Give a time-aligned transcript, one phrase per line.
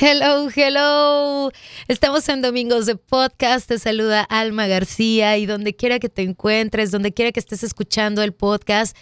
[0.00, 1.50] Hello, hello.
[1.88, 3.66] Estamos en Domingos de Podcast.
[3.66, 8.22] Te saluda Alma García y donde quiera que te encuentres, donde quiera que estés escuchando
[8.22, 8.96] el podcast,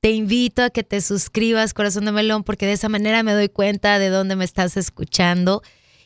[0.00, 3.48] te invito a que te suscribas, Corazón de Melón, porque de esa manera me doy
[3.48, 5.62] cuenta de dónde me estás escuchando.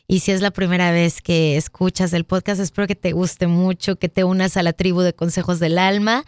[0.07, 3.95] Y si es la primera vez que escuchas el podcast, espero que te guste mucho,
[3.95, 6.23] que te unas a la tribu de Consejos del Alma.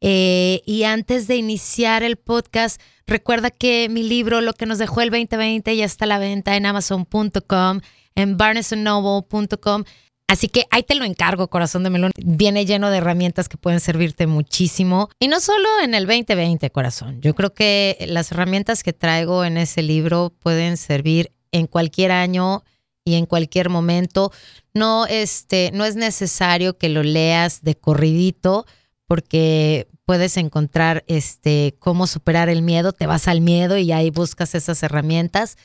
[0.00, 5.00] Eh, y antes de iniciar el podcast, recuerda que mi libro, Lo que nos dejó
[5.00, 7.80] el 2020, ya está a la venta en amazon.com,
[8.14, 9.84] en barnesandnoble.com.
[10.28, 12.12] Así que ahí te lo encargo, corazón de melón.
[12.16, 15.08] Viene lleno de herramientas que pueden servirte muchísimo.
[15.18, 17.20] Y no solo en el 2020, corazón.
[17.22, 22.62] Yo creo que las herramientas que traigo en ese libro pueden servir en cualquier año
[23.06, 24.30] y en cualquier momento.
[24.74, 28.66] No, este, no es necesario que lo leas de corridito
[29.08, 34.54] porque puedes encontrar este, cómo superar el miedo, te vas al miedo y ahí buscas
[34.54, 35.56] esas herramientas.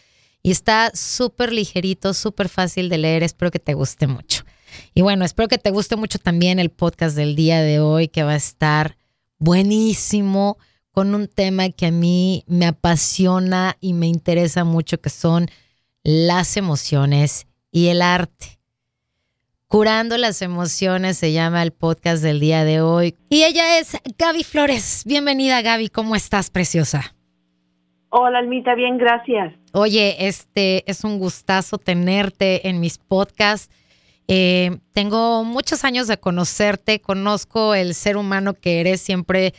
[0.42, 4.44] Y está súper ligerito, súper fácil de leer, espero que te guste mucho.
[4.94, 8.24] Y bueno, espero que te guste mucho también el podcast del día de hoy, que
[8.24, 8.98] va a estar
[9.38, 10.58] buenísimo,
[10.92, 15.50] con un tema que a mí me apasiona y me interesa mucho, que son
[16.04, 18.60] las emociones y el arte.
[19.74, 23.16] Curando las emociones se llama el podcast del día de hoy.
[23.30, 25.02] Y ella es Gaby Flores.
[25.04, 27.16] Bienvenida Gaby, ¿cómo estás, preciosa?
[28.10, 29.52] Hola, Almita, bien, gracias.
[29.72, 33.74] Oye, este es un gustazo tenerte en mis podcasts.
[34.28, 39.56] Eh, tengo muchos años de conocerte, conozco el ser humano que eres, siempre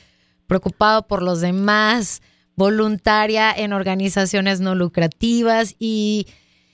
[0.46, 2.22] preocupado por los demás,
[2.54, 6.28] voluntaria en organizaciones no lucrativas y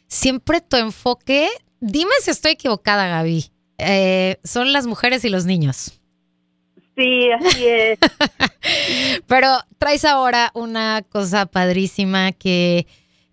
[0.08, 1.48] siempre tu enfoque
[1.80, 3.46] Dime si estoy equivocada, Gaby.
[3.78, 6.00] Eh, son las mujeres y los niños.
[6.96, 7.98] Sí, así es.
[9.26, 12.86] Pero traes ahora una cosa padrísima que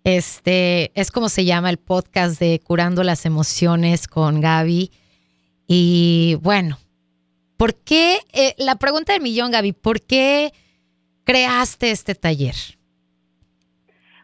[0.04, 4.90] este es como se llama el podcast de Curando las Emociones con Gaby.
[5.66, 6.78] Y bueno,
[7.58, 8.20] ¿por qué?
[8.32, 10.54] Eh, la pregunta del millón, Gaby, ¿por qué
[11.24, 12.54] creaste este taller?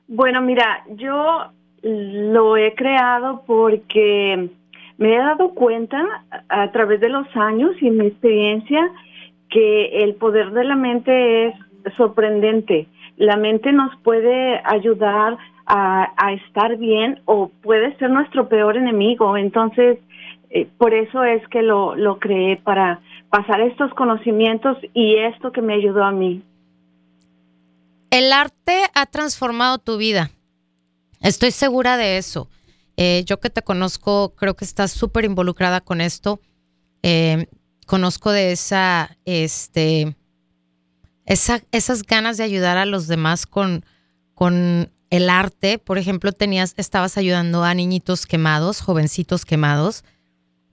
[0.06, 1.52] Bueno, mira, yo
[1.84, 4.48] lo he creado porque
[4.96, 8.90] me he dado cuenta a través de los años y mi experiencia
[9.50, 11.54] que el poder de la mente es
[11.96, 12.88] sorprendente.
[13.18, 15.36] La mente nos puede ayudar
[15.66, 19.36] a, estar bien o puede ser nuestro peor enemigo.
[19.36, 19.98] Entonces,
[20.50, 25.60] eh, por eso es que lo, lo creé para pasar estos conocimientos y esto que
[25.60, 26.42] me ayudó a mí.
[28.10, 30.30] El arte ha transformado tu vida.
[31.24, 32.50] Estoy segura de eso.
[32.98, 36.38] Eh, yo que te conozco, creo que estás súper involucrada con esto.
[37.02, 37.46] Eh,
[37.86, 40.16] conozco de esa, este,
[41.24, 43.86] esa, esas ganas de ayudar a los demás con,
[44.34, 45.78] con el arte.
[45.78, 50.04] Por ejemplo, tenías, estabas ayudando a niñitos quemados, jovencitos quemados,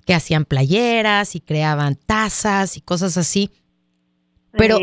[0.06, 3.52] que hacían playeras y creaban tazas y cosas así.
[4.52, 4.80] Pero,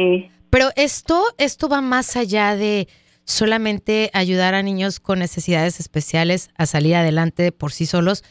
[0.49, 2.89] pero esto, esto va más allá de
[3.29, 8.25] solamente ayudar a niños con necesidades especiales a salir adelante por sí solos.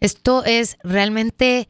[0.00, 1.68] Esto es realmente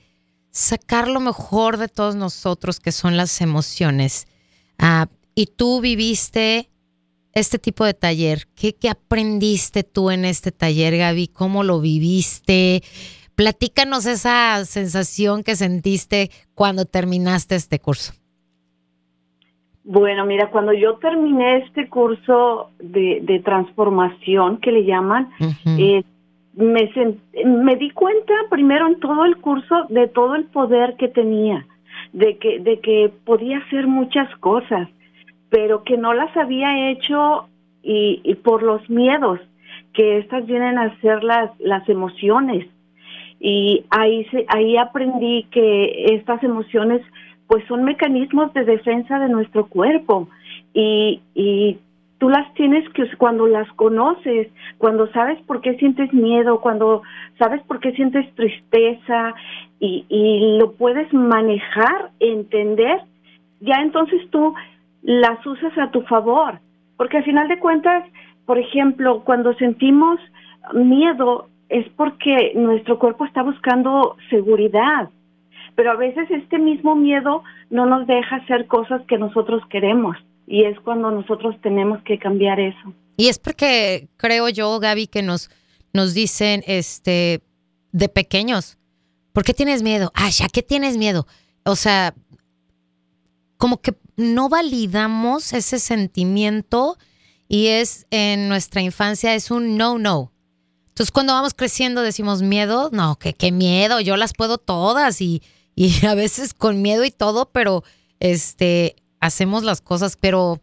[0.51, 4.27] sacar lo mejor de todos nosotros, que son las emociones.
[4.79, 6.71] Ah, y tú viviste
[7.33, 8.49] este tipo de taller.
[8.55, 11.29] ¿Qué, ¿Qué aprendiste tú en este taller, Gaby?
[11.29, 12.83] ¿Cómo lo viviste?
[13.35, 18.15] Platícanos esa sensación que sentiste cuando terminaste este curso.
[19.93, 25.31] Bueno, mira, cuando yo terminé este curso de, transformación que le llaman,
[25.67, 26.05] eh,
[26.55, 26.93] me,
[27.45, 31.67] me di cuenta primero en todo el curso de todo el poder que tenía,
[32.12, 34.89] de que, de que podía hacer muchas cosas,
[35.49, 37.49] pero que no las había hecho
[37.83, 39.41] y, y por los miedos,
[39.93, 42.65] que estas vienen a ser las, las emociones.
[43.41, 47.03] Y ahí, se, ahí aprendí que estas emociones
[47.50, 50.28] pues son mecanismos de defensa de nuestro cuerpo
[50.72, 51.81] y, y
[52.19, 54.47] tú las tienes que cuando las conoces,
[54.78, 57.03] cuando sabes por qué sientes miedo, cuando
[57.41, 59.35] sabes por qué sientes tristeza
[59.81, 63.00] y, y lo puedes manejar, entender,
[63.58, 64.55] ya entonces tú
[65.02, 66.61] las usas a tu favor.
[66.97, 68.05] Porque al final de cuentas,
[68.47, 70.20] por ejemplo, cuando sentimos
[70.73, 75.11] miedo es porque nuestro cuerpo está buscando seguridad
[75.81, 80.15] pero a veces este mismo miedo no nos deja hacer cosas que nosotros queremos
[80.47, 82.93] y es cuando nosotros tenemos que cambiar eso.
[83.17, 85.49] Y es porque creo yo, Gaby, que nos,
[85.94, 87.41] nos dicen este
[87.93, 88.77] de pequeños,
[89.32, 90.12] ¿por qué tienes miedo?
[90.15, 91.27] Ah, ya que tienes miedo.
[91.65, 92.12] O sea,
[93.56, 96.99] como que no validamos ese sentimiento
[97.49, 100.31] y es en nuestra infancia es un no no.
[100.88, 105.41] Entonces, cuando vamos creciendo decimos miedo, no, qué miedo, yo las puedo todas y,
[105.75, 107.84] y a veces con miedo y todo, pero
[108.19, 110.61] este, hacemos las cosas, pero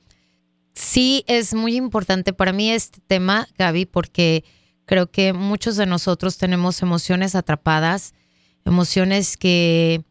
[0.73, 4.43] sí es muy importante para mí este tema, Gaby, porque
[4.85, 8.13] creo que muchos de nosotros tenemos emociones atrapadas,
[8.65, 10.03] emociones que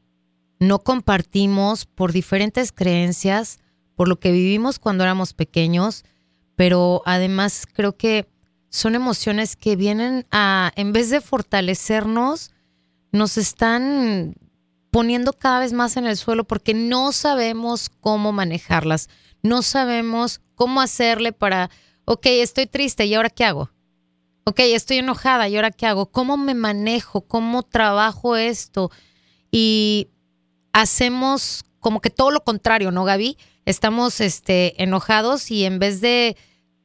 [0.58, 3.58] no compartimos por diferentes creencias,
[3.94, 6.04] por lo que vivimos cuando éramos pequeños,
[6.56, 8.28] pero además creo que
[8.68, 12.50] son emociones que vienen a, en vez de fortalecernos,
[13.12, 14.34] nos están
[14.96, 19.10] poniendo cada vez más en el suelo porque no sabemos cómo manejarlas,
[19.42, 21.68] no sabemos cómo hacerle para,
[22.06, 23.70] ok, estoy triste y ahora qué hago.
[24.44, 26.06] Ok, estoy enojada y ahora qué hago.
[26.06, 27.20] ¿Cómo me manejo?
[27.20, 28.90] ¿Cómo trabajo esto?
[29.50, 30.08] Y
[30.72, 33.36] hacemos como que todo lo contrario, ¿no, Gaby?
[33.66, 36.38] Estamos este, enojados y en vez de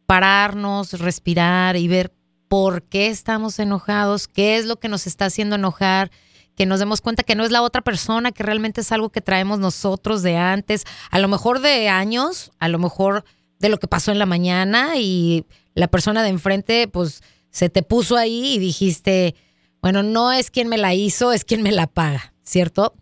[0.05, 2.13] pararnos, respirar y ver
[2.49, 6.11] por qué estamos enojados, qué es lo que nos está haciendo enojar,
[6.55, 9.21] que nos demos cuenta que no es la otra persona, que realmente es algo que
[9.21, 13.23] traemos nosotros de antes, a lo mejor de años, a lo mejor
[13.59, 17.83] de lo que pasó en la mañana y la persona de enfrente pues se te
[17.83, 19.35] puso ahí y dijiste,
[19.81, 22.95] bueno, no es quien me la hizo, es quien me la paga, ¿cierto?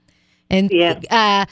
[1.09, 1.47] Ah,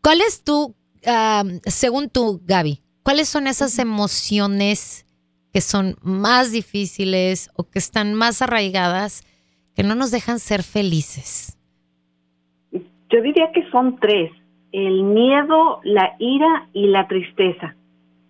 [0.00, 0.74] ¿Cuál es tu,
[1.06, 5.06] ah, según tú, Gaby, cuáles son esas emociones
[5.52, 9.22] que son más difíciles o que están más arraigadas
[9.74, 11.58] que no nos dejan ser felices?
[12.72, 14.32] Yo diría que son tres,
[14.72, 17.76] el miedo, la ira y la tristeza.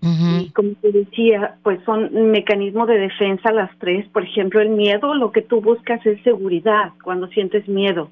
[0.07, 4.07] Y como te decía, pues son mecanismos de defensa las tres.
[4.09, 8.11] Por ejemplo, el miedo, lo que tú buscas es seguridad cuando sientes miedo.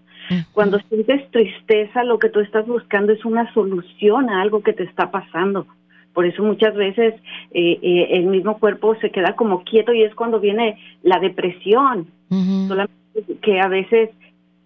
[0.53, 4.85] Cuando sientes tristeza, lo que tú estás buscando es una solución a algo que te
[4.85, 5.67] está pasando.
[6.15, 7.15] Por eso muchas veces
[7.51, 12.07] eh, eh, el mismo cuerpo se queda como quieto y es cuando viene la depresión.
[12.31, 13.02] Solamente
[13.43, 14.11] que a veces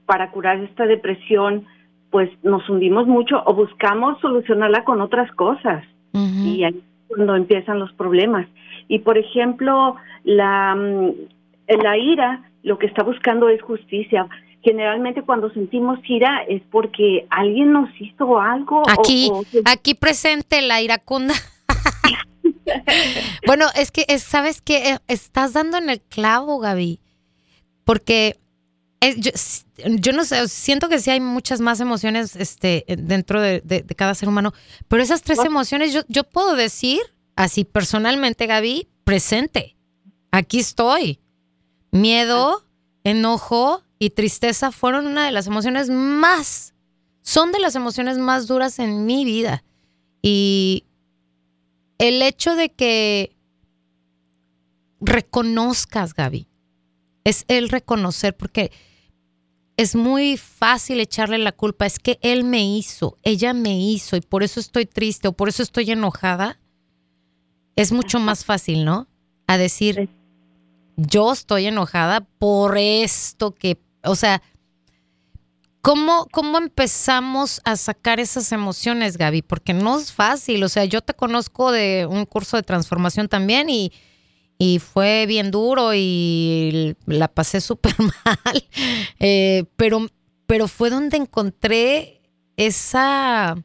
[0.06, 1.66] para curar esta depresión,
[2.10, 5.84] pues nos hundimos mucho o buscamos solucionarla con otras cosas.
[6.12, 8.46] Y ahí es cuando empiezan los problemas.
[8.88, 11.10] Y por ejemplo, la, mm,
[11.82, 14.26] la ira lo que está buscando es justicia
[14.66, 18.82] generalmente cuando sentimos ira es porque alguien nos hizo algo.
[18.88, 19.30] Aquí,
[19.64, 21.34] aquí presente la iracunda.
[23.46, 26.98] bueno, es que sabes que eh, estás dando en el clavo, Gaby,
[27.86, 28.36] porque
[30.00, 34.28] yo, no sé, siento que sí hay muchas más emociones este, dentro de, cada ser
[34.28, 34.52] humano,
[34.88, 37.00] pero esas tres emociones yo, yo puedo decir,
[37.36, 39.76] así personalmente, Gaby, presente.
[40.32, 41.20] Aquí estoy.
[41.92, 42.64] Miedo,
[43.04, 46.74] enojo, y tristeza fueron una de las emociones más,
[47.22, 49.64] son de las emociones más duras en mi vida.
[50.22, 50.84] Y
[51.98, 53.36] el hecho de que
[55.00, 56.48] reconozcas, Gaby,
[57.26, 58.70] es el reconocer, porque
[59.76, 64.20] es muy fácil echarle la culpa, es que él me hizo, ella me hizo y
[64.20, 66.60] por eso estoy triste o por eso estoy enojada.
[67.74, 69.08] Es mucho más fácil, ¿no?
[69.48, 70.08] A decir,
[70.96, 74.40] yo estoy enojada por esto que o sea,
[75.82, 79.42] ¿cómo, ¿cómo empezamos a sacar esas emociones, Gaby?
[79.42, 80.62] Porque no es fácil.
[80.62, 83.92] O sea, yo te conozco de un curso de transformación también y,
[84.80, 88.64] fue bien duro y la pasé súper mal.
[89.18, 90.06] Eh, pero,
[90.46, 92.22] pero fue donde encontré
[92.56, 93.56] esa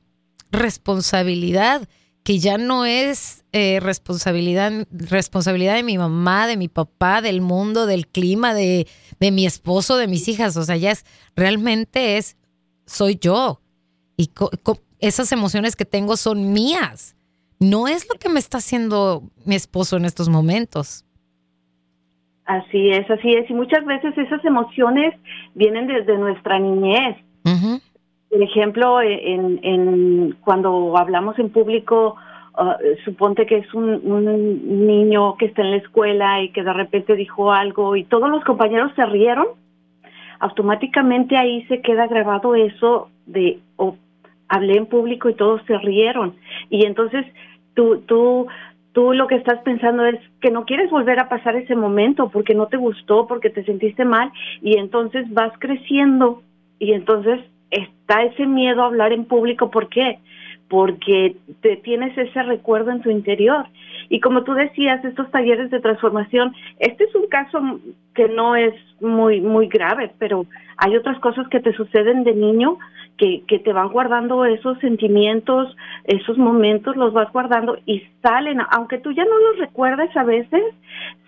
[0.51, 1.87] responsabilidad
[2.23, 7.85] que ya no es eh, responsabilidad, responsabilidad de mi mamá, de mi papá, del mundo,
[7.85, 8.87] del clima, de,
[9.19, 10.55] de, mi esposo, de mis hijas.
[10.55, 11.03] O sea, ya es,
[11.35, 12.37] realmente es,
[12.85, 13.61] soy yo.
[14.17, 14.29] Y
[14.99, 17.15] esas emociones que tengo son mías.
[17.61, 21.05] No es lo que me está haciendo mi esposo en estos momentos.
[22.45, 23.47] Así es, así es.
[23.51, 25.13] Y muchas veces esas emociones
[25.53, 27.17] vienen desde nuestra niñez.
[27.43, 32.15] Por ejemplo, en, en, cuando hablamos en público,
[32.57, 32.73] uh,
[33.05, 37.15] suponte que es un, un, niño que está en la escuela y que de repente
[37.15, 39.47] dijo algo y todos los compañeros se rieron,
[40.39, 43.95] automáticamente ahí se queda grabado eso de o
[44.51, 46.35] hablé en público y todos se rieron.
[46.69, 47.25] Y entonces
[47.73, 48.47] tú, tú,
[48.93, 52.53] tú lo que estás pensando es que no quieres volver a pasar ese momento porque
[52.53, 56.41] no te gustó, porque te sentiste mal y entonces vas creciendo
[56.79, 59.71] y entonces está ese miedo a hablar en público.
[59.71, 60.19] ¿Por qué?
[60.71, 63.65] Porque te tienes ese recuerdo en tu interior.
[64.07, 67.59] Y como tú decías, estos talleres de transformación, este es un caso
[68.15, 70.45] que no es muy, muy grave, pero
[70.77, 72.77] hay otras cosas que te suceden de niño
[73.17, 75.75] que, que te van guardando esos sentimientos,
[76.05, 80.63] esos momentos, los vas guardando y salen, aunque tú ya no los recuerdes a veces,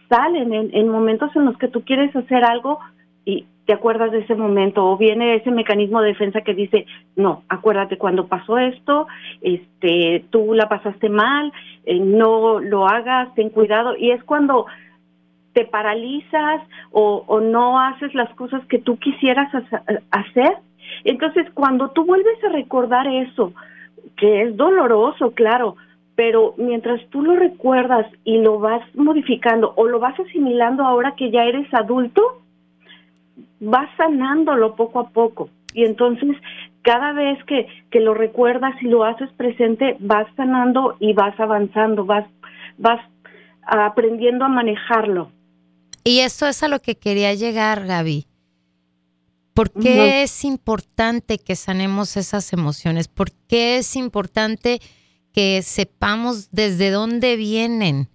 [0.07, 2.79] salen en, en momentos en los que tú quieres hacer algo
[3.25, 7.43] y te acuerdas de ese momento o viene ese mecanismo de defensa que dice, no,
[7.47, 9.07] acuérdate cuando pasó esto,
[9.41, 11.51] este, tú la pasaste mal,
[11.85, 14.65] eh, no lo hagas, ten cuidado y es cuando
[15.53, 16.61] te paralizas
[16.91, 19.53] o, o no haces las cosas que tú quisieras
[20.11, 20.57] hacer.
[21.05, 23.53] Entonces, cuando tú vuelves a recordar eso,
[24.17, 25.75] que es doloroso, claro,
[26.15, 31.31] pero mientras tú lo recuerdas y lo vas modificando o lo vas asimilando ahora que
[31.31, 32.42] ya eres adulto,
[33.63, 35.49] vas sanándolo poco a poco.
[35.73, 36.37] Y entonces,
[36.83, 42.05] cada vez que, que lo recuerdas y lo haces presente, vas sanando y vas avanzando,
[42.05, 42.27] vas,
[42.77, 42.99] vas
[43.65, 45.31] aprendiendo a manejarlo.
[46.03, 48.27] Y eso es a lo que quería llegar, Gaby.
[49.53, 53.07] ¿Por qué es importante que sanemos esas emociones?
[53.07, 54.79] ¿Por qué es importante
[55.31, 58.09] que sepamos desde dónde vienen?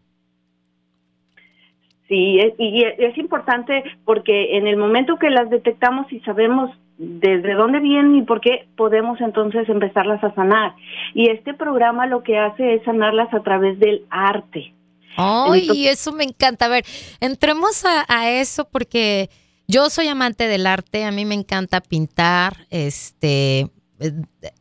[2.09, 7.79] Sí, y es importante porque en el momento que las detectamos y sabemos desde dónde
[7.79, 10.75] vienen y por qué, podemos entonces empezarlas a sanar.
[11.15, 14.75] Y este programa lo que hace es sanarlas a través del arte.
[15.17, 16.67] ¡Ay, eso me encanta!
[16.67, 16.85] A ver,
[17.21, 19.31] entremos a, eso porque
[19.67, 23.69] yo soy amante del arte, a mí me encanta pintar, este,
[24.01, 24.13] eh,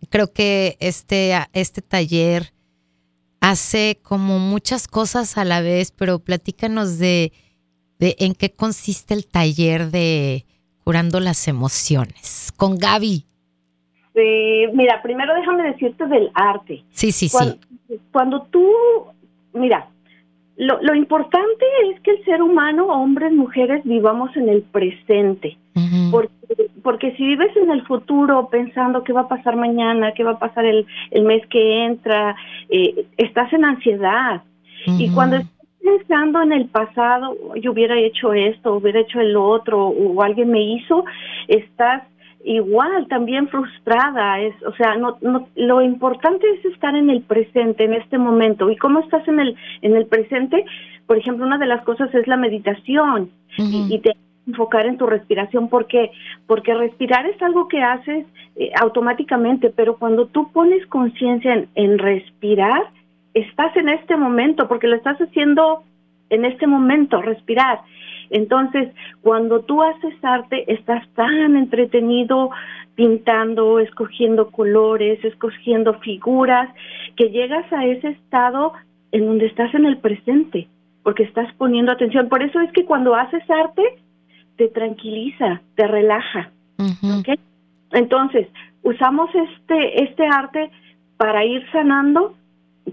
[0.09, 2.51] creo que este, este taller
[3.41, 7.31] hace como muchas cosas a la vez, pero platícanos de,
[7.99, 10.45] de en qué consiste el taller de
[10.83, 13.25] curando las emociones con Gaby.
[14.13, 16.83] Sí, mira, primero déjame decirte del arte.
[16.89, 17.59] Sí, sí, sí.
[18.11, 18.67] Cuando tú,
[19.53, 19.89] mira,
[20.55, 25.57] lo, lo, importante es que el ser humano, hombres, mujeres, vivamos en el presente.
[26.11, 30.31] Porque, porque si vives en el futuro pensando qué va a pasar mañana, qué va
[30.31, 32.35] a pasar el, el mes que entra,
[32.69, 34.43] eh, estás en ansiedad.
[34.85, 39.87] Y cuando estás pensando en el pasado, yo hubiera hecho esto, hubiera hecho el otro,
[39.87, 41.03] o alguien me hizo,
[41.47, 42.03] estás
[42.45, 44.39] igual también frustrada.
[44.39, 48.69] Es o sea no, no lo importante es estar en el presente en este momento.
[48.71, 50.63] Y cómo estás en el en el presente
[51.07, 53.31] por ejemplo una de las cosas es la meditación.
[53.57, 54.15] Y, te
[54.47, 56.11] enfocar en tu respiración porque
[56.45, 58.25] porque respirar es algo que haces
[58.55, 62.83] eh, automáticamente pero cuando tú pones conciencia en, en respirar
[63.33, 65.83] estás en este momento porque lo estás haciendo
[66.29, 67.79] en este momento respirar
[68.29, 68.89] entonces,
[69.21, 72.49] cuando tú haces arte, estás tan entretenido
[72.95, 76.69] pintando, escogiendo colores, escogiendo figuras,
[77.15, 78.73] que llegas a ese estado
[79.11, 80.67] en donde estás en el presente,
[81.03, 82.27] porque estás poniendo atención.
[82.27, 83.83] Por eso es que cuando haces arte,
[84.57, 86.51] te tranquiliza, te relaja.
[87.91, 88.47] Entonces,
[88.83, 90.69] usamos este, este arte
[91.17, 92.35] para ir sanando,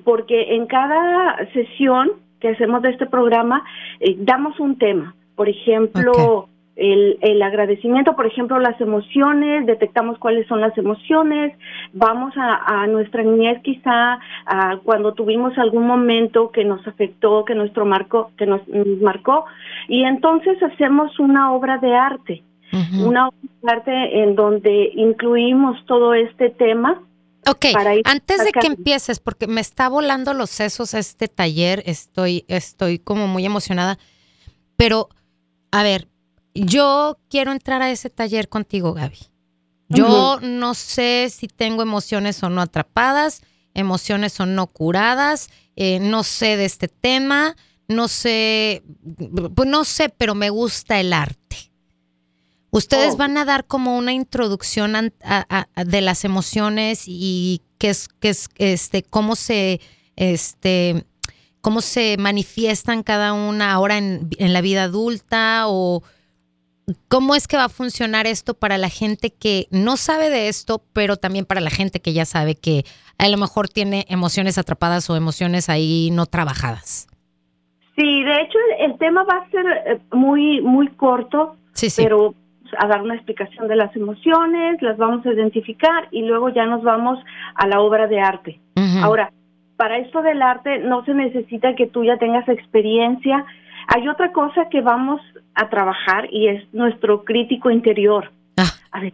[0.05, 3.65] porque en cada sesión que hacemos de este programa,
[4.01, 5.15] eh, damos un tema.
[5.35, 11.57] Por ejemplo, el, el, agradecimiento, por ejemplo, las emociones, detectamos cuáles son las emociones,
[11.93, 17.55] vamos a, a nuestra niñez quizá a cuando tuvimos algún momento que nos afectó, que
[17.55, 18.61] nuestro marcó, que nos,
[19.01, 19.45] marcó,
[19.89, 22.43] y entonces hacemos una obra de arte,
[23.05, 27.01] una obra de arte en donde incluimos todo este tema.
[27.47, 27.67] Ok,
[28.05, 33.29] antes de que empieces, porque me está volando los sesos este taller, estoy, estoy como
[33.29, 33.99] muy emocionada,
[34.77, 35.09] pero
[35.71, 36.09] a ver,
[36.55, 39.19] yo quiero entrar a ese taller contigo, Gaby.
[39.89, 43.43] Yo no sé si tengo emociones o no atrapadas,
[43.75, 47.55] emociones o no curadas, eh, no sé de este tema,
[47.87, 48.83] no sé,
[49.55, 51.45] pues no sé, pero me gusta el arte.
[52.71, 53.17] Ustedes oh.
[53.17, 59.05] van a dar como una introducción de las emociones y qué es, qué es, este,
[59.05, 59.81] cómo se,
[60.17, 61.05] este,
[61.61, 66.03] cómo se manifiestan cada una ahora en, la vida adulta o
[67.09, 70.83] cómo es que va a funcionar esto para la gente que no sabe de esto,
[70.93, 72.85] pero también para la gente que ya sabe que
[73.19, 77.09] a lo mejor tiene emociones atrapadas o emociones ahí no trabajadas.
[77.97, 82.03] Sí, de hecho el, tema va a ser eh, muy muy corto, sí, sí.
[82.03, 82.35] pero
[82.79, 86.83] a dar una explicación de las emociones, las vamos a identificar y luego ya nos
[86.83, 87.19] vamos
[87.55, 88.61] a la obra de arte.
[89.01, 89.33] Ahora,
[89.77, 93.45] para esto del arte no se necesita que tú ya tengas experiencia.
[93.89, 95.21] Hay otra cosa que vamos
[95.55, 98.31] a trabajar y es nuestro crítico interior.
[98.57, 98.71] Ah.
[98.93, 99.13] A ver,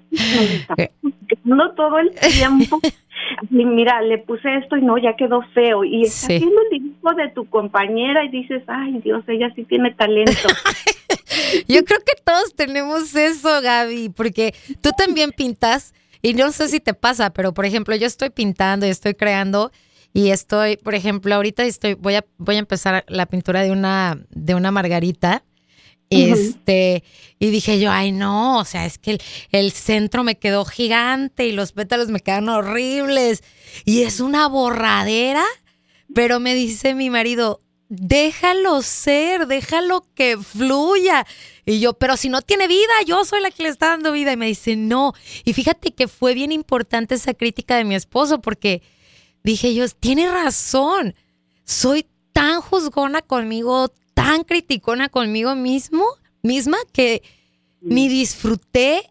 [1.45, 2.81] no todo el tiempo.
[3.51, 5.85] mira, le puse esto y no, ya quedó feo.
[5.85, 9.93] Y estás haciendo el dibujo de tu compañera y dices, ay Dios, ella sí tiene
[9.95, 10.33] talento.
[11.69, 16.81] Yo creo que todos tenemos eso, Gaby, porque tú también pintas y no sé si
[16.81, 19.71] te pasa, pero por ejemplo, yo estoy pintando y estoy creando
[20.13, 24.25] y estoy, por ejemplo, ahorita estoy, voy a, voy a empezar la pintura de una,
[24.31, 25.45] de una margarita.
[26.13, 27.05] Este,
[27.39, 31.47] y dije yo, ay no, o sea, es que el, el, centro me quedó gigante
[31.47, 33.45] y los pétalos me quedan horribles.
[33.85, 35.45] Y es una borradera,
[36.13, 41.27] pero me dice mi marido, déjalo ser, déjalo que fluya.
[41.65, 44.33] Y yo, pero si no tiene vida, yo soy la que le está dando vida.
[44.33, 45.13] Y me dice, no.
[45.45, 48.83] Y fíjate que fue bien importante esa crítica de mi esposo porque
[49.45, 51.15] dije yo, tiene razón,
[51.65, 56.05] soy tan juzgona conmigo, tan criticona conmigo mismo,
[56.43, 57.23] misma, que
[57.81, 59.03] ni disfruté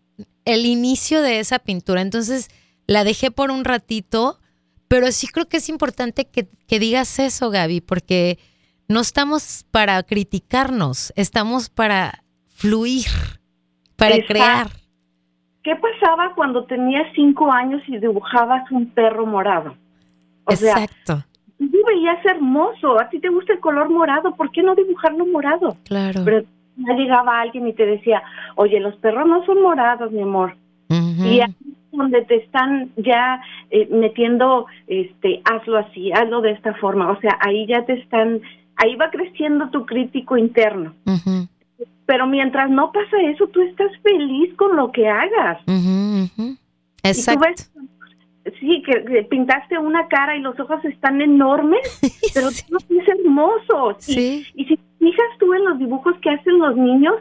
[0.45, 2.01] el inicio de esa pintura.
[2.01, 2.49] Entonces
[2.87, 4.39] la dejé por un ratito,
[4.87, 8.39] pero sí creo que es importante que, que digas eso, Gaby, porque
[8.87, 13.05] no estamos para criticarnos, estamos para fluir,
[13.95, 14.67] para crear.
[15.63, 19.77] ¿Qué pasaba cuando tenías cinco años y dibujabas un perro morado?
[20.49, 21.23] Exacto.
[21.57, 25.77] tú veías hermoso, a ti te gusta el color morado, ¿por qué no dibujarlo morado?
[25.85, 26.21] Claro.
[26.23, 26.43] Pero
[26.77, 28.23] ya llegaba alguien y te decía,
[28.55, 30.55] oye, los perros no son morados, mi amor.
[30.89, 31.55] Y ahí
[31.91, 37.11] donde te están ya eh, metiendo, este, hazlo así, hazlo de esta forma.
[37.11, 38.41] O sea, ahí ya te están,
[38.75, 40.93] ahí va creciendo tu crítico interno.
[42.05, 45.61] Pero mientras no pasa eso, tú estás feliz con lo que hagas.
[47.03, 47.63] Exacto
[48.59, 51.99] sí, que, pintaste una cara y los ojos están enormes,
[52.33, 52.65] pero sí.
[52.71, 53.95] es hermoso.
[53.99, 54.45] Sí.
[54.55, 57.15] Y, si fijas tú en los dibujos que hacen los niños,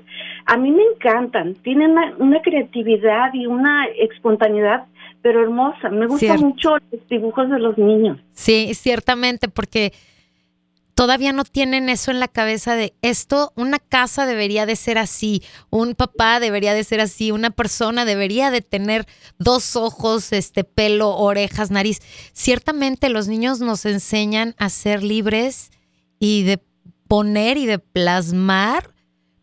[0.46, 1.54] a mí me encantan.
[1.56, 4.86] Tienen una, creatividad y una espontaneidad,
[5.22, 5.88] pero hermosa.
[5.88, 8.18] Me gustan mucho los dibujos de los niños.
[8.32, 9.92] Sí, ciertamente, porque
[10.98, 15.44] todavía no tienen eso en la cabeza de esto, una casa debería de ser así,
[15.70, 19.06] un papá debería de ser así, una persona debería de tener
[19.38, 22.00] dos ojos, este pelo, orejas, nariz.
[22.32, 25.70] Ciertamente los niños nos enseñan a ser libres
[26.18, 26.60] y de
[27.06, 28.92] poner y de plasmar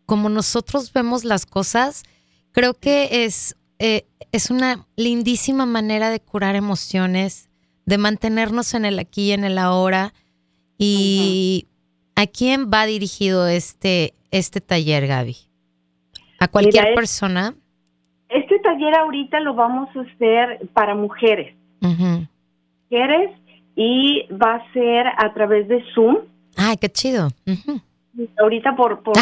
[0.04, 2.02] como nosotros vemos las cosas.
[2.52, 7.48] Creo que es, eh, es una lindísima manera de curar emociones,
[7.86, 10.12] de mantenernos en el aquí y en el ahora
[10.78, 11.66] ¿Y
[12.14, 15.36] a quién va dirigido este, este taller, Gaby?
[16.38, 17.54] ¿A cualquier persona?
[18.28, 21.54] Este taller ahorita lo vamos a hacer para mujeres.
[21.80, 23.30] Mujeres
[23.76, 26.16] y va a ser a través de Zoom.
[26.56, 27.28] Ay, qué chido.
[28.38, 29.16] Ahorita por, por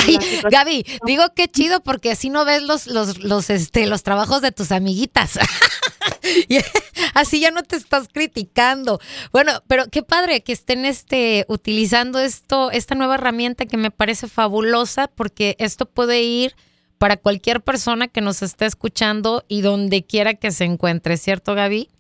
[0.51, 4.53] Gaby, digo qué chido porque así no ves los los los este los trabajos de
[4.53, 5.39] tus amiguitas.
[7.15, 9.01] así ya no te estás criticando.
[9.33, 14.29] Bueno, pero qué padre que estén este utilizando esto esta nueva herramienta que me parece
[14.29, 16.55] fabulosa porque esto puede ir
[16.99, 21.91] para cualquier persona que nos esté escuchando y donde quiera que se encuentre, ¿cierto, Gaby?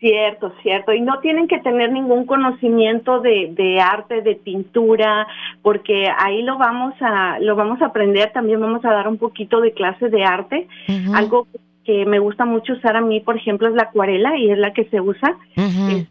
[0.00, 0.92] Cierto, cierto.
[0.92, 5.26] Y no tienen que tener ningún conocimiento de, de, arte, de pintura,
[5.60, 8.30] porque ahí lo vamos a lo vamos a aprender.
[8.32, 10.68] También vamos a dar un poquito de clase de arte.
[11.12, 11.48] Algo
[11.84, 14.72] que me gusta mucho usar a mí, por ejemplo, es la acuarela y es la
[14.72, 15.36] que se usa.
[15.56, 16.06] es,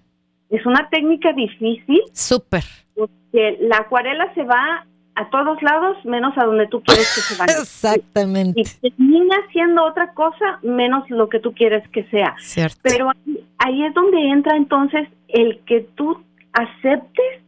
[0.50, 2.02] es, una técnica difícil.
[2.12, 2.64] Súper.
[2.94, 4.86] Porque la acuarela se va
[5.18, 7.54] a todos lados menos a donde tú quieres que se vaya.
[7.60, 8.62] Exactamente.
[8.62, 12.36] Y termina haciendo otra cosa menos lo que tú quieres que sea.
[12.38, 12.78] Cierto.
[12.84, 13.12] Pero
[13.58, 17.42] ahí, es donde entra entonces el que tú aceptes,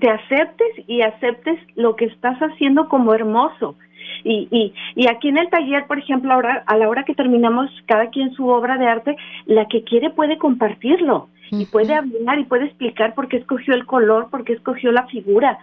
[0.00, 3.76] te aceptes y aceptes lo que estás haciendo como hermoso.
[4.24, 7.70] Y, y, y aquí en el taller, por ejemplo, ahora, a la hora que terminamos
[7.86, 12.44] cada quien su obra de arte, la que quiere puede compartirlo y puede hablar y
[12.44, 15.58] puede explicar por qué escogió el color, por qué escogió la figura.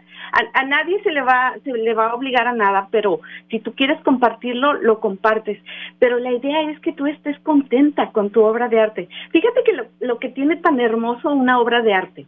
[0.54, 3.19] A, nadie se le va se le va a obligar a nada, pero
[3.50, 5.60] si tú quieres compartirlo, lo compartes.
[6.00, 9.10] Pero la idea es que tú estés contenta con tu obra de arte.
[9.32, 12.26] Fíjate que lo, lo que tiene tan hermoso una obra de arte,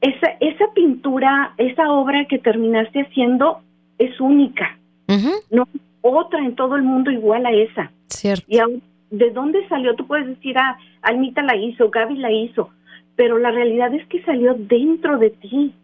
[0.00, 3.60] esa, esa pintura, esa obra que terminaste haciendo
[3.98, 4.78] es única.
[5.50, 5.66] No
[6.02, 7.90] otra en todo el mundo igual a esa.
[8.06, 8.44] Cierto.
[8.48, 12.70] Y aún de dónde salió, tú puedes decir, ah, Almita la hizo, Gaby la hizo,
[13.16, 15.74] pero la realidad es que salió dentro de ti.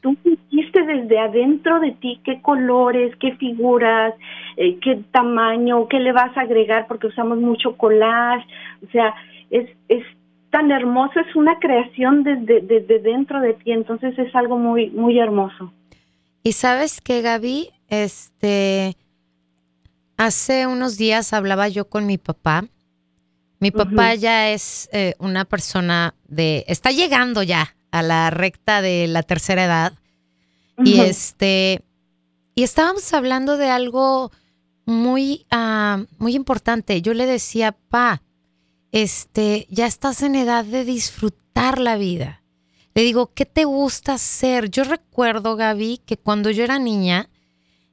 [0.00, 4.14] Tú hiciste desde adentro de ti qué colores, qué figuras,
[4.56, 8.46] eh, qué tamaño, qué le vas a agregar, porque usamos mucho collage,
[8.86, 9.14] o sea,
[9.50, 10.04] es, es
[10.54, 15.18] tan hermoso, es una creación desde, desde dentro de ti, entonces es algo muy, muy
[15.18, 15.72] hermoso.
[16.44, 18.96] Y sabes que Gaby, este,
[20.16, 22.66] Hace unos días hablaba yo con mi papá.
[23.58, 29.06] Mi papá ya es eh, una persona de, está llegando ya a la recta de
[29.08, 29.94] la tercera edad.
[30.84, 31.82] Y este,
[32.54, 34.30] y estábamos hablando de algo
[34.84, 37.00] muy, ah, muy importante.
[37.00, 38.22] Yo le decía, pa,
[38.94, 42.42] este, ya estás en edad de disfrutar la vida.
[42.94, 44.70] le digo, ¿qué te gusta hacer?
[44.70, 47.28] Yo recuerdo, Gaby, que cuando yo era niña,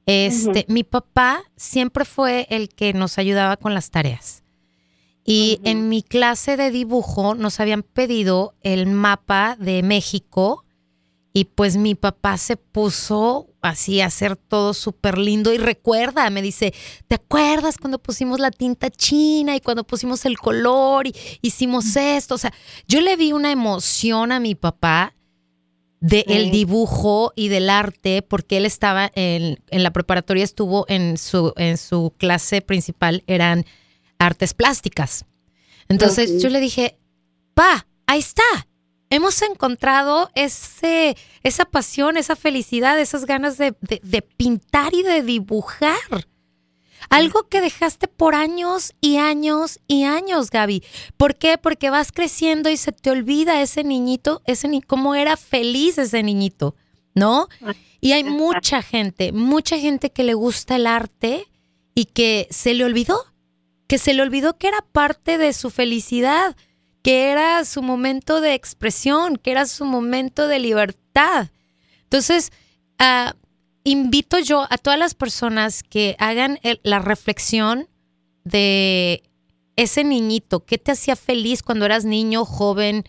[0.05, 4.43] este, mi papá siempre fue el que nos ayudaba con las tareas.
[5.25, 10.65] Y en mi clase de dibujo nos habían pedido el mapa de México
[11.33, 16.41] y pues mi papá se puso así a hacer todo súper lindo y recuerda, me
[16.41, 16.73] dice,
[17.07, 22.35] ¿te acuerdas cuando pusimos la tinta china y cuando pusimos el color y hicimos esto?
[22.35, 22.53] O sea,
[22.87, 25.15] yo le vi una emoción a mi papá
[26.01, 31.53] del dibujo y del arte, porque él estaba en, en, la preparatoria, estuvo en su,
[31.57, 33.65] en su clase principal, eran
[34.17, 35.25] artes plásticas.
[35.87, 36.97] Entonces yo le dije,
[37.53, 38.43] pa, ahí está,
[39.11, 45.99] hemos encontrado ese, esa pasión, esa felicidad, esas ganas de, de, pintar y de dibujar.
[47.09, 50.83] Algo que dejaste por años y años y años, Gaby.
[51.17, 51.57] ¿Por qué?
[51.57, 56.23] Porque vas creciendo y se te olvida ese niñito, ese ni cómo era feliz ese
[56.23, 56.75] niñito,
[57.13, 57.49] ¿no?
[57.99, 61.47] Y hay mucha gente, mucha gente que le gusta el arte
[61.93, 63.25] y que se le olvidó,
[63.87, 66.55] que se le olvidó que era parte de su felicidad
[67.01, 71.49] que era su momento de expresión, que era su momento de libertad.
[72.03, 72.51] Entonces,
[72.99, 73.35] ah,
[73.83, 77.87] invito yo a todas las personas que hagan la reflexión
[78.43, 79.23] de
[79.75, 83.05] ese niñito, ¿qué te hacía feliz cuando eras niño, joven,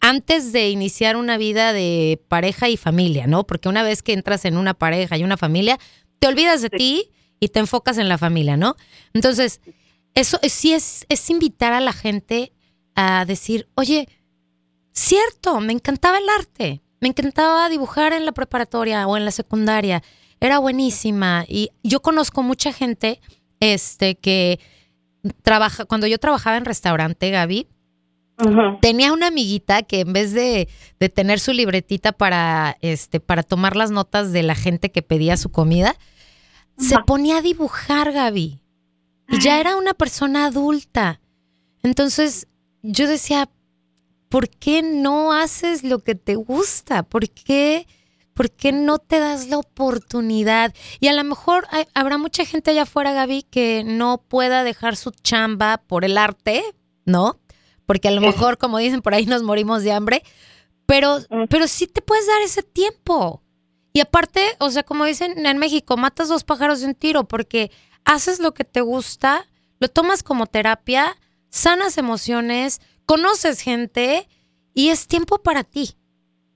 [0.00, 3.46] antes de iniciar una vida de pareja y familia, ¿no?
[3.46, 5.78] Porque una vez que entras en una pareja y una familia,
[6.18, 8.76] te olvidas de ti y te enfocas en la familia, ¿no?
[9.12, 9.60] Entonces,
[10.14, 12.52] eso sí es, es invitar a la gente
[12.94, 14.08] a decir, oye,
[14.92, 20.02] cierto, me encantaba el arte, me encantaba dibujar en la preparatoria o en la secundaria,
[20.40, 23.20] era buenísima y yo conozco mucha gente
[23.60, 24.58] este que
[25.42, 27.66] trabaja cuando yo trabajaba en restaurante, Gaby,
[28.80, 30.68] Tenía una amiguita que en vez de,
[31.14, 35.50] tener su libretita para, este, para tomar las notas de la gente que pedía su
[35.50, 35.96] comida,
[36.78, 38.62] se ponía a dibujar, Gaby.
[39.28, 41.20] Y ya era una persona adulta.
[41.82, 42.48] Entonces,
[42.82, 43.48] yo decía,
[44.28, 47.02] ¿por qué no haces lo que te gusta?
[47.02, 47.86] ¿Por qué,
[48.34, 50.74] por qué no te das la oportunidad?
[51.00, 55.10] Y a lo mejor habrá mucha gente allá afuera, Gaby, que no pueda dejar su
[55.10, 56.62] chamba por el arte,
[57.04, 57.38] ¿no?
[57.86, 60.22] Porque a lo mejor, como dicen por ahí, nos morimos de hambre,
[60.86, 63.42] pero, pero sí te puedes dar ese tiempo.
[63.92, 67.72] Y aparte, o sea, como dicen en México, matas dos pájaros de un tiro porque
[68.04, 69.48] haces lo que te gusta,
[69.80, 71.16] lo tomas como terapia,
[71.50, 74.26] sanas emociones, conoces gente
[74.74, 75.90] y es tiempo para ti.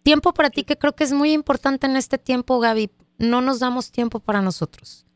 [0.03, 2.91] Tiempo para ti que creo que es muy importante en este tiempo, Gaby.
[3.19, 5.07] No nos damos tiempo para nosotros.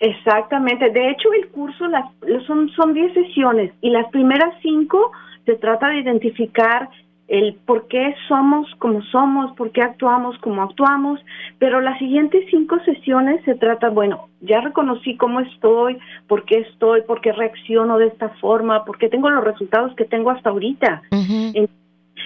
[0.00, 0.90] Exactamente.
[0.90, 2.04] De hecho, el curso las,
[2.46, 5.12] son, son 10 sesiones y las primeras cinco
[5.46, 6.88] se trata de identificar
[7.28, 11.20] el por qué somos como somos, por qué actuamos como actuamos,
[11.58, 17.02] pero las siguientes cinco sesiones se trata, bueno, ya reconocí cómo estoy, por qué estoy,
[17.02, 21.02] por qué reacciono de esta forma, por qué tengo los resultados que tengo hasta ahorita.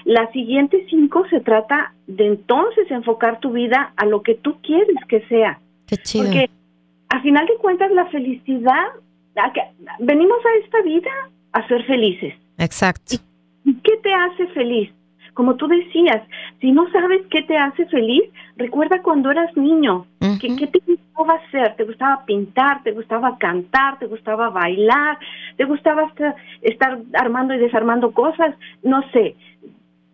[0.05, 4.97] las siguientes cinco se trata de entonces enfocar tu vida a lo que tú quieres
[5.09, 5.61] que sea.
[5.87, 6.25] Qué chido.
[6.25, 6.51] Porque
[7.09, 8.87] a final de cuentas la felicidad,
[10.01, 11.11] venimos a esta vida
[11.53, 12.35] a ser felices.
[12.59, 13.17] Exacto.
[13.83, 14.91] ¿Qué te hace feliz?
[15.35, 16.23] Como tú decías,
[16.61, 18.25] si no sabes qué te hace feliz,
[18.57, 20.07] recuerda cuando eras niño,
[20.41, 21.77] ¿qué, te gustaba hacer?
[21.77, 22.83] ¿Te gustaba pintar?
[22.83, 24.01] ¿Te gustaba cantar?
[24.01, 25.17] ¿Te gustaba bailar?
[25.57, 26.13] ¿Te gustaba
[26.63, 28.57] estar armando y desarmando cosas?
[28.83, 29.37] No sé.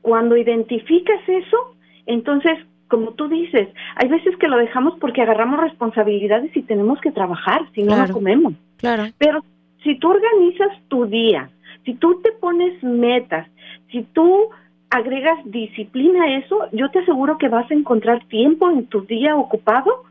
[0.02, 6.54] Cuando identificas eso, entonces como tú dices, hay veces que lo dejamos porque agarramos responsabilidades
[6.56, 8.52] y tenemos que trabajar, si no, no comemos.
[8.76, 9.04] Claro.
[9.18, 9.42] Pero
[9.82, 11.50] si tú organizas tu día,
[11.84, 13.48] si tú te pones metas,
[13.90, 14.50] si tú
[14.90, 19.36] agregas disciplina a eso, yo te aseguro que vas a encontrar tiempo en tu día
[19.36, 20.04] ocupado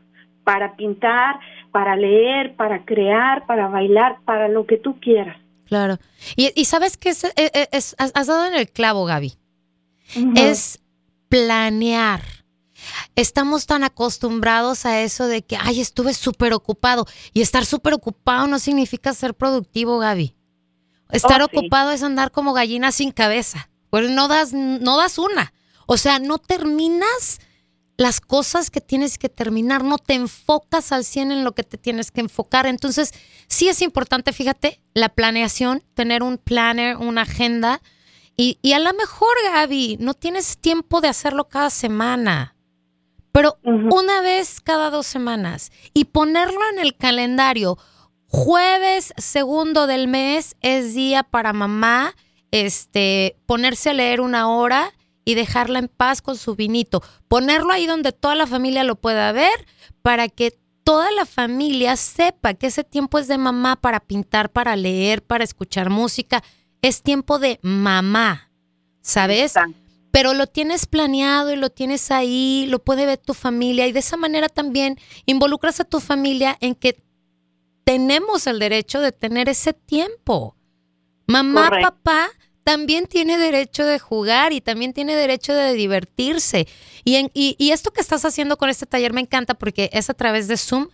[0.44, 1.40] para pintar,
[1.72, 5.38] para leer, para crear, para bailar, para lo que tú quieras.
[5.66, 5.96] Claro.
[6.36, 9.32] Y, sabes que es, has dado en el clavo, Gaby.
[10.36, 10.80] Es
[11.28, 12.20] planear.
[13.16, 17.06] Estamos tan acostumbrados a eso de que, ay, estuve súper ocupado.
[17.32, 20.33] Y estar súper ocupado no significa ser productivo, Gaby.
[21.14, 23.70] Estar oh, ocupado es andar como gallina sin cabeza.
[23.90, 25.52] Pues no das, no das una.
[25.86, 27.40] O sea, no terminas
[27.96, 31.78] las cosas que tienes que terminar, no te enfocas al 100 en lo que te
[31.78, 32.66] tienes que enfocar.
[32.66, 33.12] Entonces,
[33.46, 37.80] sí es importante, fíjate, la planeación, tener un planner, una agenda.
[38.36, 42.56] Y, a lo mejor, Gaby, no tienes tiempo de hacerlo cada semana,
[43.30, 47.78] pero una vez cada dos semanas y ponerlo en el calendario
[48.34, 52.16] Jueves segundo del mes es día para mamá
[52.50, 54.92] este, ponerse a leer una hora
[55.24, 57.00] y dejarla en paz con su vinito.
[57.28, 59.68] Ponerlo ahí donde toda la familia lo pueda ver
[60.02, 64.74] para que toda la familia sepa que ese tiempo es de mamá para pintar, para
[64.74, 66.42] leer, para escuchar música.
[66.82, 68.50] Es tiempo de mamá,
[69.00, 69.54] ¿sabes?
[70.10, 74.00] Pero lo tienes planeado y lo tienes ahí, lo puede ver tu familia y de
[74.00, 77.04] esa manera también involucras a tu familia en que
[77.84, 80.56] tenemos el derecho de tener ese tiempo.
[81.26, 82.28] Mamá, papá
[82.64, 86.66] también tiene derecho de jugar y también tiene derecho de divertirse.
[87.04, 90.14] Y, en, y, esto que estás haciendo con este taller me encanta porque es a
[90.14, 90.88] través de Zoom.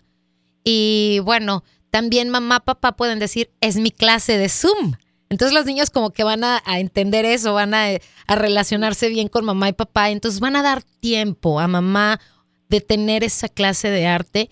[0.63, 4.95] Y bueno, también mamá, papá pueden decir, es mi clase de Zoom.
[5.29, 7.85] Entonces los niños como que van a, entender eso, van a,
[8.27, 10.09] a, relacionarse bien con mamá y papá.
[10.09, 12.19] Entonces van a dar tiempo a mamá
[12.67, 14.49] de tener esa clase de arte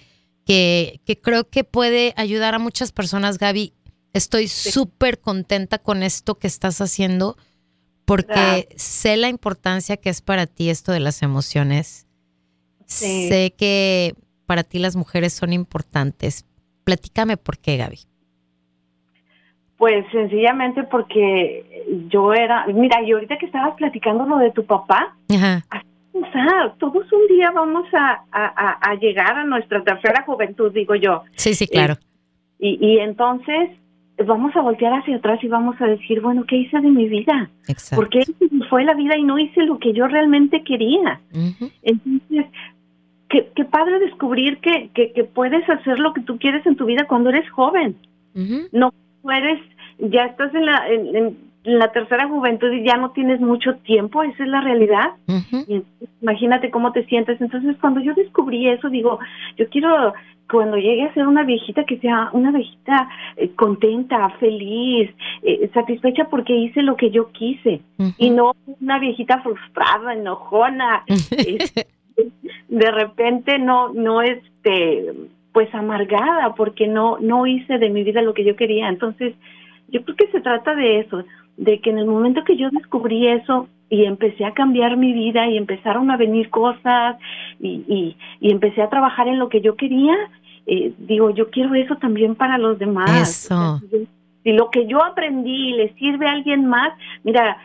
[0.50, 3.72] que, que creo que puede ayudar a muchas personas, Gaby.
[4.14, 7.38] Estoy súper contenta con esto que estás haciendo
[8.04, 12.08] porque sé la importancia que es para ti esto de las emociones.
[12.88, 14.16] Sé que
[14.48, 16.48] para ti las mujeres son importantes.
[16.84, 18.00] Platícame por qué, Gaby.
[19.78, 25.16] Pues sencillamente porque yo era, mira, y ahorita que estabas platicando lo de tu papá,
[25.30, 25.64] Ajá.
[26.78, 31.24] Todos un día vamos a, a, llegar a nuestra tercera juventud, digo yo.
[31.36, 31.96] Sí, sí, claro.
[32.60, 33.70] Eh, y, y entonces
[34.26, 37.50] vamos a voltear hacia atrás y vamos a decir, bueno, ¿qué hice de mi vida?
[37.68, 38.02] Exacto.
[38.02, 38.24] Porque
[38.70, 41.22] fue la vida y no hice lo que yo realmente quería.
[41.82, 42.46] Entonces,
[43.30, 47.06] qué, qué, padre descubrir que, que, puedes hacer lo que tú quieres en tu vida
[47.08, 47.96] cuando eres joven.
[48.72, 48.94] No
[49.32, 49.62] eres,
[50.00, 51.38] ya estás en la, en,
[51.70, 55.12] la tercera juventud y ya no tienes mucho tiempo, esa es la realidad.
[56.22, 57.40] imagínate cómo te sientes.
[57.40, 59.20] Entonces, cuando yo descubrí eso, digo,
[59.58, 60.14] yo quiero
[60.50, 65.12] cuando llegue a ser una viejita que sea una viejita eh, contenta, feliz,
[65.44, 67.82] eh, satisfecha porque hice lo que yo quise
[68.18, 71.04] y no una viejita frustrada, enojona,
[72.68, 75.14] de repente no no este
[75.52, 78.90] pues amargada porque no no hice de mi vida lo que yo quería.
[78.90, 79.36] Entonces,
[79.92, 81.24] yo creo que se trata de eso,
[81.58, 85.48] de que en el momento que yo descubrí eso, y empecé a cambiar mi vida
[85.48, 87.18] y empezaron a venir cosas
[87.60, 90.16] y, y, y, empecé a trabajar en lo que yo quería,
[90.68, 93.46] eh, digo, yo quiero eso también para los demás.
[93.46, 93.82] Eso.
[94.44, 97.58] si lo que yo aprendí le sirve a alguien más, mira,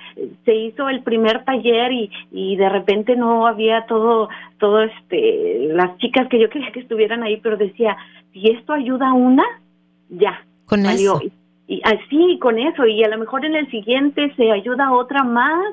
[0.47, 5.99] se hizo el primer taller y, y de repente no había todo, todo este, las
[5.99, 7.97] chicas que yo quería que estuvieran ahí, pero decía,
[8.33, 9.45] si esto ayuda a una,
[10.09, 10.43] ya.
[10.65, 11.21] Con eso.
[11.67, 15.25] Y, así, con eso, y a lo mejor en el siguiente se ayuda a otra
[15.25, 15.65] más,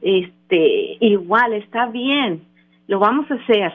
[0.00, 2.46] este, igual, está bien,
[2.86, 3.72] lo vamos a hacer.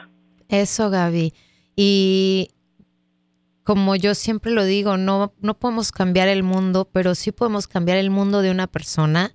[0.48, 1.34] Eso, Gaby.
[1.76, 2.50] Y
[3.64, 7.98] como yo siempre lo digo, no, no podemos cambiar el mundo, pero sí podemos cambiar
[7.98, 9.32] el mundo de una persona.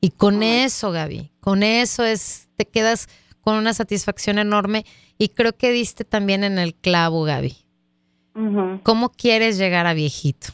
[0.00, 3.08] Y con eso, Gaby, con eso es, te quedas
[3.40, 4.84] con una satisfacción enorme.
[5.16, 7.54] Y creo que diste también en el clavo, Gaby.
[8.82, 10.48] ¿Cómo quieres llegar a viejito?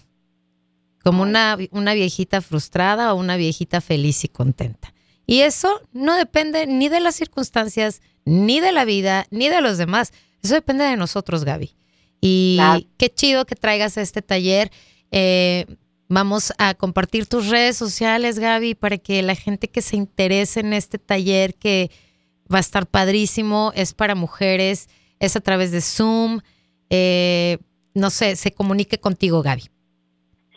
[1.05, 4.95] ¿Como una, una viejita frustrada o una viejita feliz y contenta?
[5.27, 9.77] Y eso no depende ni de las circunstancias, ni de la vida, ni de los
[9.77, 10.12] demás.
[10.43, 11.77] Eso depende de nosotros, Gaby.
[12.23, 12.59] Y
[12.97, 14.73] qué chido que traigas este taller.
[15.11, 15.67] Eh,
[16.09, 20.73] vamos a compartir tus redes sociales, Gaby, para que la gente que se interese en
[20.73, 21.90] este taller, que
[22.53, 24.88] va a estar padrísimo, es para mujeres,
[25.21, 26.40] es a través de Zoom.
[26.88, 27.59] Eh,
[27.93, 29.64] no sé, se comunique contigo, Gaby.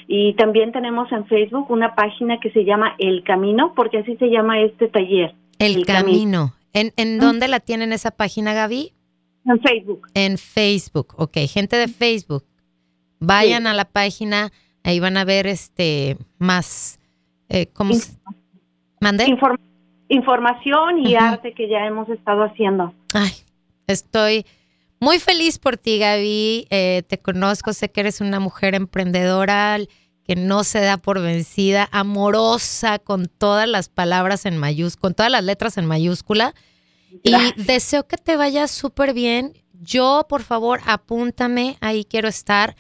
[0.08, 4.30] Y también tenemos en Facebook una página que se llama El Camino, porque así se
[4.30, 5.36] llama este taller.
[5.60, 6.56] El, Camino.
[6.74, 8.94] ¿En, en dónde la tienen esa página, Gaby?
[9.46, 10.08] En Facebook.
[10.14, 11.38] En Facebook, ok.
[11.48, 12.44] Gente de Facebook,
[13.20, 14.52] vayan a la página,
[14.84, 17.00] ahí van a ver este más,
[17.50, 18.18] eh, ¿cómo se
[19.00, 19.26] ¿Mande?
[19.26, 19.71] información
[21.00, 22.94] y arte que ya hemos estado haciendo.
[23.14, 23.32] Ay,
[23.88, 24.46] estoy
[25.00, 26.68] muy feliz por ti, Gaby.
[26.70, 29.80] Eh, te conozco, sé que eres una mujer emprendedora
[30.24, 35.32] que no se da por vencida, amorosa, con todas las palabras en mayúscula, con todas
[35.32, 36.54] las letras en mayúscula.
[37.24, 39.54] Y deseo que te vaya súper bien.
[39.74, 42.76] Yo, por favor, apúntame, ahí quiero estar.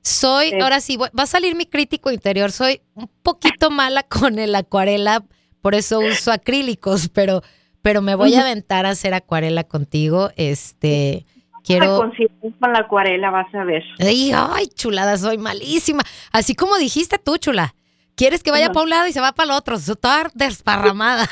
[0.00, 4.54] Soy, ahora sí, va a salir mi crítico interior, soy un poquito mala con el
[4.54, 5.24] acuarela,
[5.66, 7.42] por eso uso acrílicos, pero,
[7.82, 10.30] pero me voy a aventar a hacer acuarela contigo.
[10.36, 11.26] Este,
[11.64, 11.98] Quiero.
[11.98, 13.82] con la acuarela, vas a ver.
[13.98, 16.04] Ay, ay, chulada, soy malísima.
[16.30, 17.74] Así como dijiste tú, chula.
[18.14, 19.74] Quieres que vaya para un lado y se va para el otro.
[19.74, 19.96] Estoy
[20.34, 21.28] desparramada.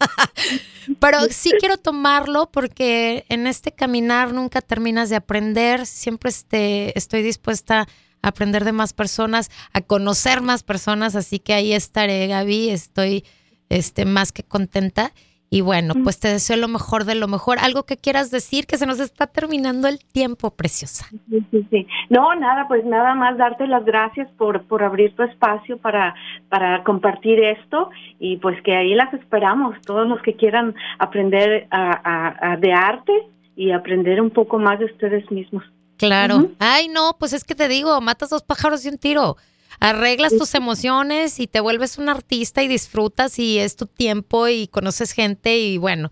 [0.98, 5.86] Pero sí quiero tomarlo porque en este caminar nunca terminas de aprender.
[5.86, 7.86] Siempre este, estoy dispuesta
[8.20, 13.24] a aprender de más personas, a conocer más personas, así que ahí estaré, Gaby, estoy
[13.68, 15.12] este, más que contenta.
[15.48, 17.58] Y bueno, pues te deseo lo mejor de lo mejor.
[17.60, 21.06] Algo que quieras decir, que se nos está terminando el tiempo, preciosa.
[21.30, 21.86] Sí, sí, sí.
[22.10, 26.16] No, nada, pues nada más darte las gracias por, por abrir tu espacio para,
[26.48, 32.56] para compartir esto y pues que ahí las esperamos, todos los que quieran aprender a,
[32.60, 33.12] de arte
[33.54, 35.62] y aprender un poco más de ustedes mismos.
[35.96, 36.50] Claro.
[36.58, 39.36] Ay, no, pues es que te digo, matas dos pájaros de un tiro
[39.80, 44.68] arreglas tus emociones y te vuelves un artista y disfrutas y es tu tiempo y
[44.68, 46.10] conoces gente y bueno.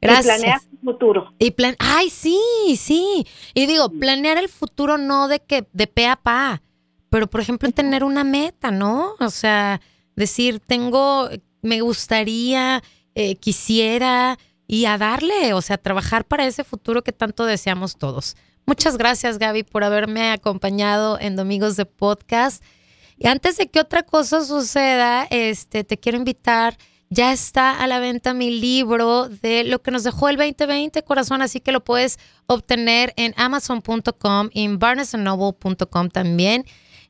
[0.00, 0.38] Gracias.
[0.38, 1.32] Y planeas tu futuro.
[1.38, 2.38] Y plan Ay, sí,
[2.78, 3.26] sí.
[3.54, 6.62] Y digo, planear el futuro no de que de pe a pa,
[7.08, 9.14] pero por ejemplo tener una meta, ¿no?
[9.20, 9.80] O sea,
[10.16, 11.28] decir, tengo,
[11.62, 12.82] me gustaría,
[13.14, 18.36] eh, quisiera y a darle, o sea, trabajar para ese futuro que tanto deseamos todos.
[18.66, 22.64] Muchas gracias, Gaby, por haberme acompañado en Domingos de Podcast.
[23.16, 26.76] Y antes de que otra cosa suceda, este, te quiero invitar.
[27.10, 31.42] Ya está a la venta mi libro de lo que nos dejó el 2020, corazón,
[31.42, 36.64] así que lo puedes obtener en amazon.com y en barnesandnoble.com también.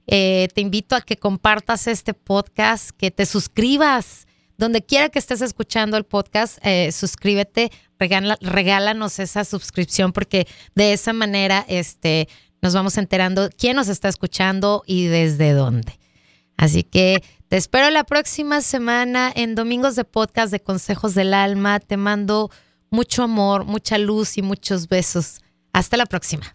[0.07, 4.27] Eh, te invito a que compartas este podcast, que te suscribas.
[4.57, 11.13] Donde quiera que estés escuchando el podcast, eh, suscríbete, regálanos esa suscripción porque de esa
[11.13, 12.29] manera este,
[12.65, 15.99] nos vamos enterando quién nos está escuchando y desde dónde.
[16.57, 21.79] Así que te espero la próxima semana en Domingos de Podcast de Consejos del Alma.
[21.79, 22.51] Te mando
[22.89, 25.43] mucho amor, mucha luz y muchos besos.
[25.75, 26.54] Hasta la próxima.